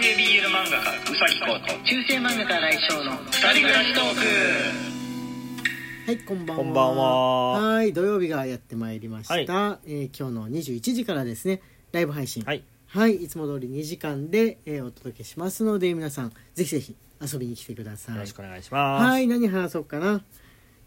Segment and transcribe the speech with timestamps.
[0.00, 4.20] 系 BL 漫画家うさぎこと中世漫画家来翔の二人暮らしトーク。
[6.06, 6.64] はいこんばんは。
[6.64, 7.50] こんばんは。
[7.52, 9.44] はい土曜日がやってまいりました、はい。
[9.86, 11.62] えー今日の21時からですね。
[11.92, 12.42] ライブ配信。
[12.44, 12.62] はい。
[12.88, 18.16] はい、いつも通り2時間で、えーお届けしますので皆さんぜひぜひ遊びに来てください。
[18.16, 19.04] よろしくお願いします。
[19.04, 20.22] はい何話そうかな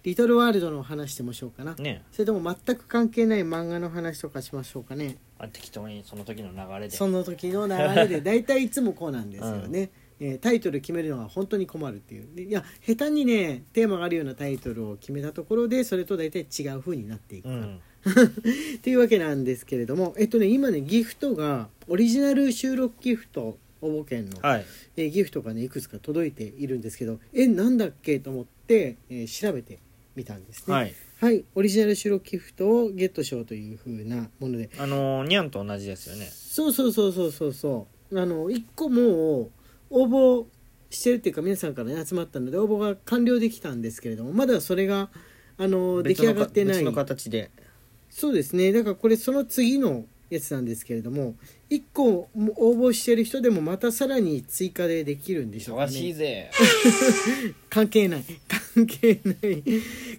[0.04, 2.04] リトルワールドの話でもしようかな、ね。
[2.12, 5.18] それとも全く関係ない漫画の話とかしましょうかね。
[5.38, 6.96] あ適当にその時の流れで。
[6.96, 8.22] その時の流れで。
[8.22, 12.28] 大体いつもこうなんですよね、えータイトル決めるのは本当に困るっていう。
[12.34, 17.76] でいや下手にねテーマがあるようなタイトルを決めたところでそれと大体違う風になっていくから、うん。
[18.78, 20.14] っていうわけなんですけれども。
[20.18, 24.66] えっとね今ねギフトがオリジナル収録ギフト応募券の、はい。
[24.98, 29.80] えーギフトがねいくつか届いているんですけどえなんだっけと思って、えー調べて
[30.20, 30.74] みたんですね。
[30.74, 30.94] はい。
[31.22, 34.70] はい、オリジナル収録ギフトをゲットしようというふうなもので。
[34.78, 36.30] あのーニャンと同じですよね。
[36.32, 38.20] そうそうそうそうそうそう。
[38.20, 39.52] あの1個もう
[39.90, 40.46] 応募
[40.90, 45.10] してるっていうか皆さんから、ね、集まったので応募が完了できたんですけれどもまだそれが
[45.58, 46.78] あの出来上がってない。
[46.78, 47.52] 別の形で。
[48.10, 48.72] そうですね。
[48.72, 51.36] だからこれその次のやつなんですけれども
[51.70, 56.52] 1個も応募してる人でもまたさらに追加でできるんでしょうか忙しいねぜ。
[57.70, 58.24] 関係ない。
[58.76, 59.64] 関係ない。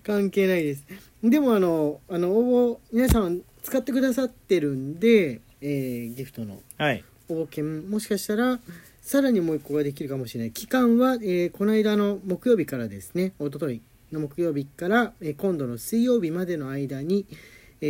[0.02, 0.84] 関係ないです。
[1.22, 7.04] でもあのあの応募皆さん使ってくださってるんで、えーギフトのはい。
[7.28, 8.58] 応募券もしかしたら
[9.02, 10.52] さらにもう一個ができるかもしれない。
[10.52, 13.32] 期間は、えーこの間の木曜日からですね。
[13.40, 17.26] 一昨日の木曜日から、えー今度の水曜日までの間に、
[17.80, 17.86] え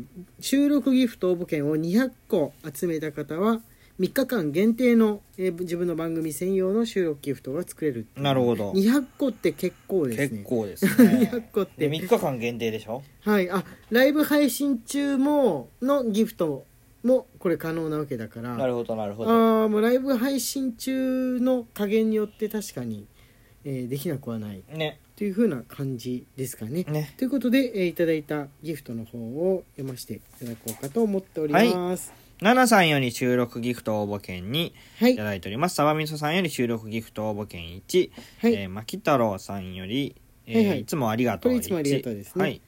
[0.00, 0.02] ー
[0.40, 3.60] 収録ギフト応募券を200個集めた方は
[3.98, 8.72] 3日間限定の、えー自分の番組専用の収録ギフトが作れるなるほど。
[8.72, 10.38] 200個って結構ですね。
[10.38, 11.28] 結構ですね。
[11.32, 11.88] 200個って。
[11.88, 13.02] で3日間限定でしょ？
[13.22, 13.50] はい。
[13.50, 16.64] あライブ配信中ものギフト
[17.02, 18.56] もこれ可能なわけだから。
[18.56, 19.30] なるほどなるほど。
[19.30, 23.06] ああもうライブ配信中の加減によって確かに、
[23.64, 24.62] えーできなくはない。
[24.72, 24.98] ね。
[25.16, 26.84] というふうな感じですかね。
[26.84, 27.12] ね。
[27.18, 32.12] ということで、えーいただいたギフトの方を読ませていただこうかと思っております。
[32.40, 35.14] 奈々さんより収録ギフト応募券にはい。
[35.14, 35.74] いただいております。
[35.74, 38.10] サバミソさんより収録ギフト応募券1、
[38.40, 40.16] はい、えー、牧太郎さんより、
[40.46, 40.80] えーはいはい。
[40.80, 42.42] いつもありがとうこれいつもありがとうですね。
[42.42, 42.54] はい。
[42.54, 42.60] い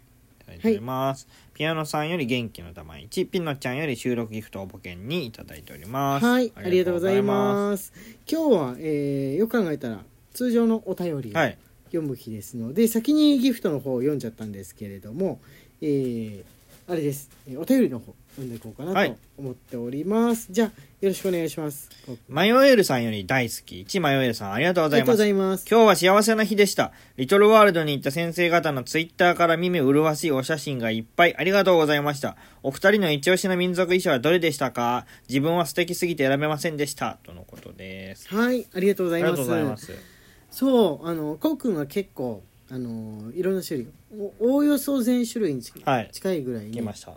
[0.44, 6.26] ただいております、ピアノさんより元気の玉1ピノちゃんより収録ギフト応募券にいただいております。
[6.26, 7.92] はい、ありがとうございます。
[8.30, 11.58] 今日は、えーよく考えたら通常のお便りをはい
[11.92, 15.40] 読む日ですので、先にギフトの方を読んじゃったんですけれども、
[15.82, 16.44] えー
[16.88, 20.48] あれです、えーお便りの方読んでいこうかはないと思っております。
[20.50, 20.68] じゃあ
[21.00, 21.90] よろしくお願いします。
[22.28, 25.94] マヨエルさんより大好き1マヨエルさんありがとうごありがとうございますざいます。
[25.94, 26.92] 今日は幸せな日でした。
[27.18, 32.36] リトルワールドに行った先生方のツイッターから耳麗しいお写真がいっぱいありがとうございました。
[32.62, 35.04] お二人の一押しの民族衣装はどれでしたか？
[35.28, 37.18] 自分は素敵すぎて選べませんでした。
[37.24, 38.34] とのことです。
[38.34, 39.32] はい、ありがとうございます。
[39.32, 40.11] ありがとうございます。
[40.52, 46.08] そう、あの、こうくんは結構、あの、いろんな種類、おおおよそ全種類に近はい。
[46.12, 47.12] 近いぐらいに、来ました。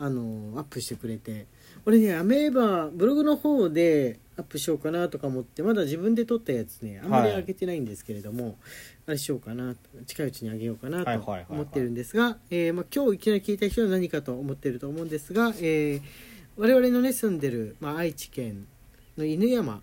[0.00, 1.46] あの、アップしてくれて、
[1.84, 8.56] 俺ね、アメーバ、ブログの方でアップしようかなとか思って、まだ自分で撮ったやつね、あんまりはい上げてないんですけれども、
[9.06, 9.74] あれしようかな、
[10.06, 11.46] 近いうちに上げようかなとはいはいはいはい。
[11.50, 16.02] 思ってるんですが、えーまあ、今日いきなり聞いた人は何かと思ってると思うんですが、えー
[16.58, 18.66] 我々のね、住んでる、まあ、愛知県
[19.16, 19.80] の犬山、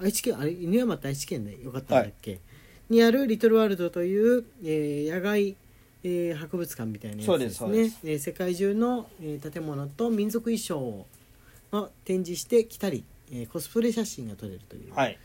[0.00, 1.72] 愛知県、あれ、犬山って愛知県でよ。
[1.72, 2.40] かったんだっけ、
[2.88, 5.56] にあるリトルワールドという、えー野外、
[6.04, 7.90] えー博物館みたいなやつですね。
[7.90, 11.06] すえー世界中の、えー建物と民族衣装を
[12.04, 15.18] 展示してきたり、えーコスプレ写真が撮れるという、はい。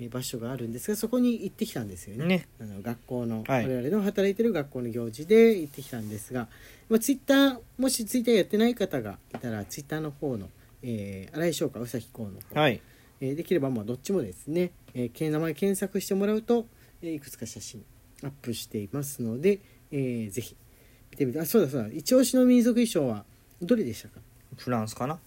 [0.00, 2.26] えー場所があるんですがそこに行ってきたんですよね。
[2.26, 2.48] ね。
[2.60, 3.66] あの学校の、はい。
[3.66, 6.48] 我々の働いてる学校の行事で行ってきたんですが、
[6.90, 10.48] まあ、ツイッターもしツイッターやってない方がいたらツイッターの方の、
[10.82, 12.80] えー、新井翔か宇崎公の方、はい。
[13.20, 16.66] えーできればまあどっちもですね、えーけ名前検索してもらうと、
[17.02, 17.84] えーいくつか写真
[18.22, 19.60] アップしていますので、
[19.90, 20.56] えーぜひ
[21.10, 21.88] 見てみてあそうだそうだ。
[21.88, 23.24] 一押しの民族衣装は
[23.62, 24.20] どれでしたか？
[24.56, 25.14] フランスかな？
[25.14, 25.18] あ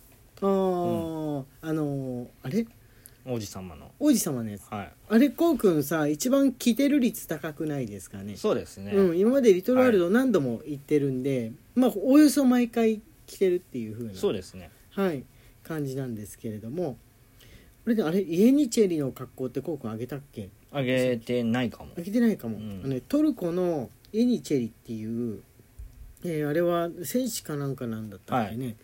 [0.41, 2.65] ー、あのーあれ？
[3.25, 3.91] 王子様の。
[3.99, 4.63] 王子様のやつ。
[4.71, 8.33] はあれこうくんさ一番着てる率高くないですかね？
[8.33, 8.37] い。
[8.37, 8.91] そうですね。
[8.91, 14.71] うん、今までリトルワールド何度も行ってるんで、まあおおよそ毎回着てるっていう風なそうですね。
[14.91, 15.23] はい、
[15.63, 16.93] 感じなんですけれども。
[16.93, 16.97] こ
[17.89, 20.49] れであれイエニチェリの格好ってこうくんあげたっけ？
[20.71, 21.91] あげてないかも。
[21.97, 22.01] あ。
[22.01, 22.81] げてないかも、うん。
[22.83, 25.41] あのね、トルコのイエニチェリっていう、
[26.23, 28.75] えーあれは戦士かなんかなんだったっけね、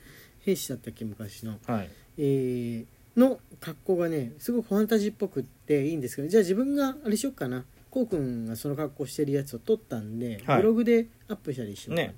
[0.42, 1.90] 兵士だったっけ昔の、はい。
[2.18, 2.86] えー
[3.20, 7.64] の格好がねすごくファンタジーっぽくっていいんですけどじゃあ自分があれしよっかな。
[7.90, 10.58] こうくんがその格好してるやつを撮ったんで、はい。
[10.58, 12.16] ブログでアップしたりしようかな、ね。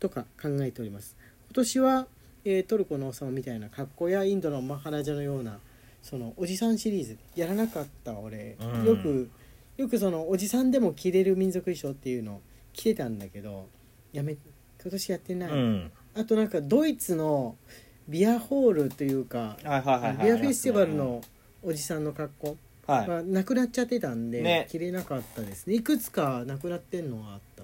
[0.00, 1.16] とか考えております。
[1.46, 2.06] 今年は、
[2.44, 5.60] えートルコの王様みたいな格好やインドのマハラジャのような
[6.04, 8.84] そのおじさんシリーズやらなかった俺、うん。
[8.84, 9.30] よく
[9.78, 12.42] よくそのおじさんでも着れる民族衣装っていうの
[12.74, 13.66] 着てたんだけど
[14.12, 14.36] やめ
[14.80, 15.90] 今年やってない、うん。
[16.14, 17.56] あとなんかドイツの
[18.06, 21.22] ビアホールというかビアフェスティバルの
[21.62, 22.56] おじさんの格好
[22.86, 24.68] はなくなっちゃってたんで、ね。
[24.70, 25.74] 着れなかったですね。
[25.74, 27.62] いくつかなくなってんのがあった。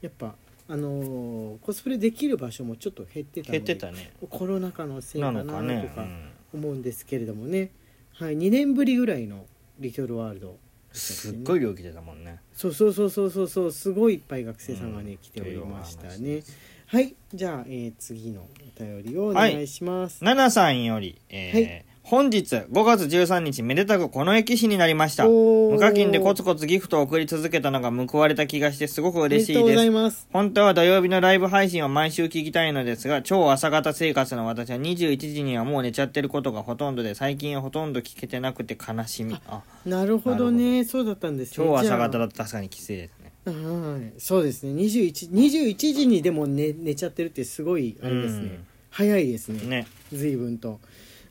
[0.00, 0.36] やっぱ
[0.68, 4.12] あのーコスプレできる場所もちょっと減ってたので減ってたね。
[4.30, 5.92] コロナ禍のせいかななとのかね。
[5.94, 6.06] か
[6.52, 7.70] 思うんですけれどもね、
[8.14, 9.46] はい、2年ぶりぐらいの
[9.78, 10.56] リトルワールド、
[10.92, 12.40] すっごい量来てたもんね。
[12.54, 16.42] そうそうそうそうそうそうすごいいっぱい学生さんがね、うん来ておりましたね。
[16.86, 25.26] はいじゃあ、えー次のお便りをお願いします、ナナさんより、えーはい本日5月13日めでたくこの駅士になりました。
[25.26, 30.28] 無課金でコツコツギフトを送り続けたのが報われた気がしてすごく嬉しいです。
[30.32, 39.40] 本当は土曜日のライブ配信を毎週聞きたいのですが超朝方生活の私は21時にはもう寝ちゃってることがほとんどで最近はほとんど聞けてなくて悲しみ。
[39.46, 40.84] あなるほどね。
[40.84, 41.66] そうだったんですね。
[41.66, 43.32] 超朝方だと確かにきついですね。
[43.46, 44.72] あはいそうですね。
[44.72, 48.66] 21, 21時にでも寝寝ちゃってるってすごいあれですね、うん。
[48.90, 49.64] 早いですね。
[49.66, 49.86] ね。
[50.12, 50.80] 随分と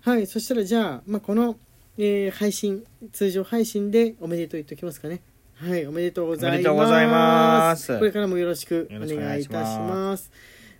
[0.01, 1.57] はいそしたらじゃあ、まあ、この、
[1.97, 5.21] えー配信通常配信でおめでとう言っておきますかね。
[5.55, 6.55] はいおめでとうございます。
[6.55, 7.99] おめでとうございます。
[7.99, 10.31] これからもよろしくお願いいたします。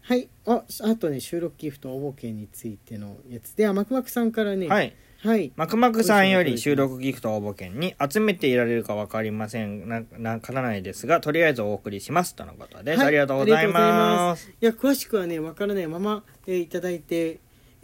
[0.01, 3.53] はいああとね収録ギフト応募券についてのやつ。
[3.53, 4.67] であマクマクさんからね。
[4.67, 4.95] はい。
[5.19, 5.51] はい。
[5.55, 9.87] マクマクさんより収録ギフト応募券に集めていられるか分かりません。
[9.87, 13.07] ななからないですがとりあえずお送りしますとのことです、はい。
[13.09, 14.49] ありがとうございまます。
[14.49, 17.39] いや詳しくはねわからないまま、えーいただいてえー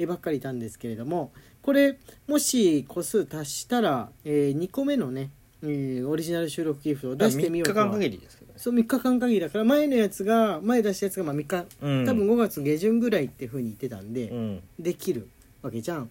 [0.06, 1.98] ばっかりいたんですけれどもこれ
[2.28, 5.32] もし個数足したら、え2個目のね、
[5.64, 8.60] えーオリジナル収録ギフトを出してみよう3日間限りですけどね。
[8.60, 12.06] そう3日間限りだから前のやつが前出したやつがまあ3日、うん。
[12.06, 14.64] 多分5月下旬ぐらいっていうふうに言ってたんで、うん。
[14.80, 15.28] できる
[15.62, 16.10] わけじゃん。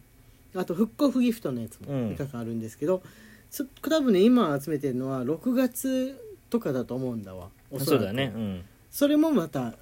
[0.54, 2.08] あと復興ギフトのやつもうん。
[2.10, 3.02] 3日間あるんですけど、
[3.50, 6.16] そ多分ね今集めてるのは6月
[6.50, 7.48] とかだと思うんだわ。
[7.70, 8.02] おそらく。
[8.02, 8.32] そうだね。
[8.34, 8.62] うん。
[8.90, 9.74] それもまた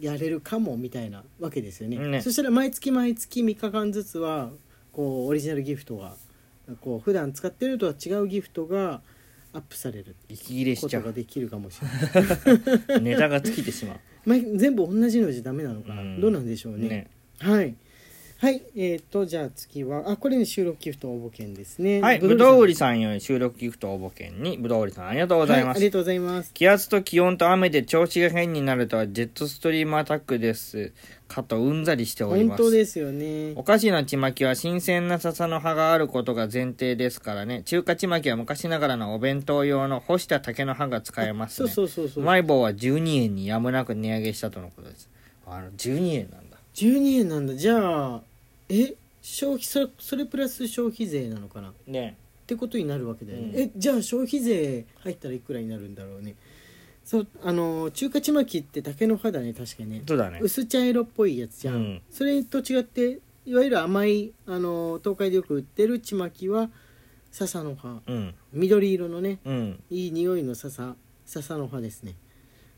[0.00, 1.98] やれるかもみたいなわけですよね。
[1.98, 2.20] ね。
[2.20, 4.50] そしたら毎月毎月3日間ずつは
[4.92, 6.14] こうオリジナルギフトが
[6.80, 9.00] こう普段使ってるのとは違うギフトが
[9.52, 10.16] アップされる。
[10.28, 11.02] 息切れしこちゃう。
[11.02, 11.88] とができるかもしれ
[12.94, 13.00] ない。
[13.02, 13.98] ネタが尽きてしまう。
[14.28, 16.20] 毎全部同じのじゃダメなのかな、うん。
[16.20, 16.88] どうなんでしょうね。
[16.88, 17.10] ね。
[17.38, 17.74] はい
[18.40, 22.00] はいえっ、とじゃあ次はあこれね収録ギフト応募券ですね。
[22.00, 26.54] はいぶどう売りさんより収録ギフト応募券にぶどう売りさんありがとうございます、はい、ありがとうございます。
[26.54, 30.92] 気圧と気温と雨で調子が変になるとはジェットストリームアタックです。
[31.26, 32.62] かとうんざりしております。
[32.62, 33.54] 本当ですよね。
[33.56, 37.64] お菓子のちまきは新鮮な笹の葉があることが前提ですからね。
[37.64, 42.22] 中華ちまきは昔ながらのお弁当用の干した竹の葉が使えますそうねそうそうそう。
[42.22, 45.10] うまい棒は12円にやむなく値上げしたとのことです。
[45.44, 46.47] あの12円なんだ
[46.78, 47.54] 12円なんだ。
[47.54, 48.22] じゃあ
[48.68, 51.72] え消費そそれプラス消費税なのかな？
[51.88, 52.16] ね。
[52.44, 53.60] ってことになるわけだよね、うん。
[53.60, 56.36] えじゃあ消費税入ったらいくらになるんだろうね？
[57.04, 60.02] そうあの中華ちまきって竹の葉だね確かにね。
[60.06, 60.38] そうだね。
[60.40, 62.02] 薄茶色っぽいやつじゃん、うん。
[62.10, 66.70] それと違っていわゆる甘いあの東海でよく売ってるちまきは
[67.32, 68.00] 笹の葉。
[68.06, 68.34] うん。
[68.52, 69.40] 緑色のね。
[69.44, 69.82] うん。
[69.90, 70.94] いい匂いの笹
[71.26, 72.14] 笹の葉ですね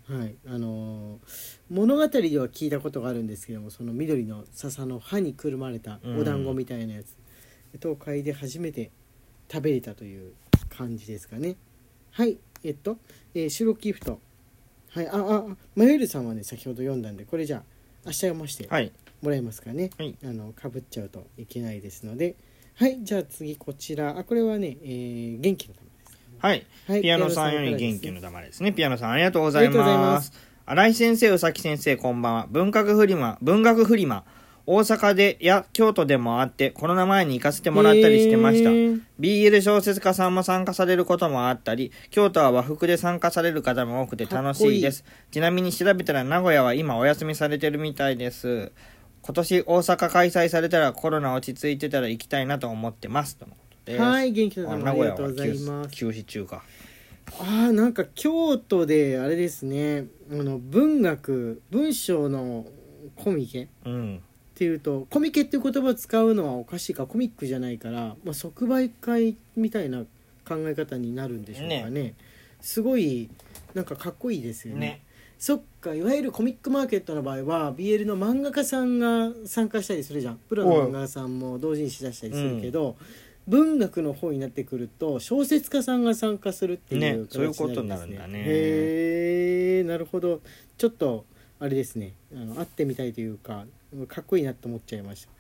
[0.09, 0.37] はい。
[0.47, 7.17] あのー物語では聞いたことがあるんですけどもその緑の笹の葉にくるまれたお団子みたいなやつ、
[7.81, 8.91] 東海で初めて
[9.51, 10.33] 食べれたという
[10.69, 11.57] 感じですかね。
[12.11, 12.39] はい。
[12.65, 12.99] えっと、
[13.35, 14.21] えー収録ギフト。
[14.91, 15.09] はい。
[15.09, 17.63] あああマヨエルさんはね先ほど読んだんでこれじゃあ
[18.07, 18.93] 明日読ましてはい。
[19.23, 20.17] もらえますかね、はい。
[20.25, 22.35] あのかぶっちゃうといけないですので。
[22.75, 22.99] はい。
[23.05, 24.19] じゃあ次こちら。
[24.19, 26.00] あこれはね、えー元気のためです
[26.41, 28.73] はいはいピアノさんより元気の玉ですね。
[28.73, 29.85] ピアノさんありがとうございま。
[29.85, 30.33] ます
[30.65, 32.47] 新井先生、宇崎先生、こんばんは。
[32.49, 34.25] 文学フリマ、文学フリマ、
[34.67, 38.71] 大阪でや京都でもあって、コロナ前に行かせてもらったりしてました
[39.21, 45.05] BL 小説家さんも参加されることもあったり、京都は和服で参加される方も多くて楽しいです。
[45.31, 48.73] ちなみに調べたら名古屋は今お休みされてるみたいです。
[49.23, 53.37] 今年大阪開催されたらコロナ落ち着いてたら行きたいなと思ってます。
[53.37, 54.03] とのことです。
[54.03, 56.63] はい元気のあ玉ありがとうござい休ます休止中か。
[57.39, 62.67] ああなんか京都であれですねあの文学文章の
[63.17, 64.23] コミケっうん。
[64.55, 70.03] ていうとコミケっていう言葉を使うのはおかしいかコミックじゃないから、まあ、即売会みたいな
[70.47, 72.15] 考え方になるんでしょうかね
[72.61, 73.31] すごい
[73.73, 75.03] なんかかっこいいですよねね。
[75.39, 82.97] そっかいわゆるコミックマーケットの場合は BL の漫画家さんが参加したりするじゃんプロの漫画家さんも同時にしだしたりするけど、
[83.51, 90.41] 文学の方になってくると小説家さんが参加するっていうねそういう形ことになるんだねへえなるほど
[90.79, 91.27] ちょっと
[91.59, 92.15] あれですね。
[92.33, 93.67] あの会ってみたいというか
[94.09, 95.40] かっこいいなと思っちゃいました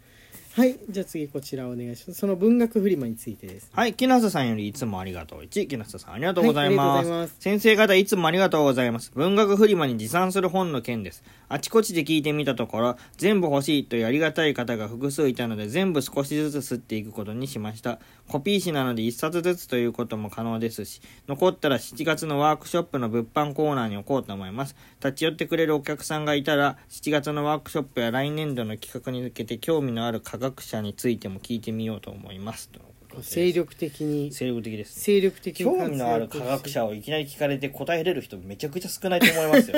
[0.52, 5.40] はいじゃあ次こちらお願いしますその文学フリマについてですはい、木下さんよりいつもありがとう。
[5.42, 7.08] 1、木下さんありがとうございます。
[7.08, 9.12] はいます先生方いつもありがとうございます。
[9.14, 11.22] 文学フリマに持参する本の件です。
[11.48, 18.00] あちこちで聞いてみたところ、全部欲しいというありがたい方が複数いたので、全部少しずつ吸っていくことにしました。
[18.26, 24.74] コピー紙なので1冊ずつということも可能ですし、残ったら7月のワークショップの物販コーナーに置こうと思います。
[25.02, 32.68] 立ち寄ってくれるお客さんがいたら、7月のワークショップや来年度の企画に向けて興味のある科学者についても聞いてみようと思います。
[32.70, 32.80] と
[33.22, 34.32] 精力的に。
[34.32, 35.00] 精力的です。
[35.00, 39.76] 精力的に興味のある科学者をいきなり聞かれて答えれる人めちゃくちゃ少ないと思いますよ。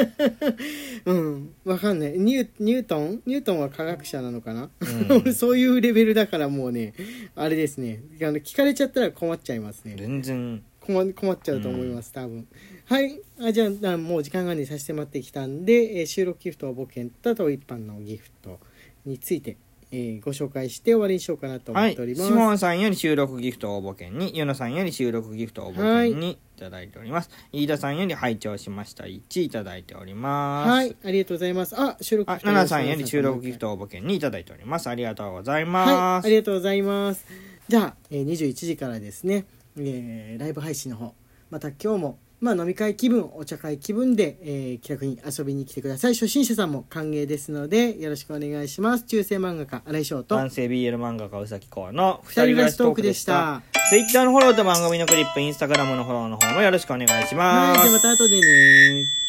[1.07, 1.55] うん。
[1.65, 2.13] わかんない。
[2.13, 3.23] ニュニュートン？
[3.27, 4.71] ニュートンは科学者なのかな、
[5.13, 5.33] うん。
[5.35, 6.93] そういうレベルだからもうね
[7.35, 8.03] あれですね。
[8.21, 9.97] あの聞かれちゃったら困っちゃいますね。
[9.99, 10.63] 全然。
[10.81, 12.47] 困困っちゃうと思います、多分。
[12.85, 13.21] はい。
[13.41, 18.59] あじゃああもう時間がねさせてもらってきたんで、えー収録ギフト応募券とあと一般のギフト
[19.07, 19.57] について、
[19.93, 21.93] えーご紹介して終わりにしようかなと思はい。
[21.93, 25.77] っております、シモンさんより収録ギフト応募券に、ヨナさんより収録ギフト応募
[26.11, 27.31] 券にいただいております。
[27.53, 30.69] 飯田さんより拝聴しました1いただいております。
[30.71, 30.97] はい。
[31.05, 34.89] ありがとうございますあ収録あ、ナナさんより収録ギフト応募券にいただいております。
[34.89, 36.27] ありがとうございはい、ます。
[36.27, 37.27] ありがとうございます。
[37.69, 39.45] じゃあ、えー、21時からですね、
[39.77, 41.15] えーライブ配信の方、
[41.51, 46.15] また今日も、まあ、飲み会気分、お茶会気分で、えー気楽に遊びに来てください。
[46.15, 49.05] 初心者さんも歓迎ですので、よろしくお願いします。
[49.05, 53.81] 中世漫画家、新井翔と、男性 BL 漫画家うさきこうの二二人暮らしトークでししたた。
[53.91, 57.79] Twitter のフォローと番組のクリップ、Instagram のフォローの方もよろしくお願いします。
[57.79, 59.22] はい、じゃあまた後でね